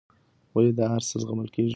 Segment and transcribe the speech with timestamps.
[0.53, 1.69] ولې دا هرڅه زغمل کېږي.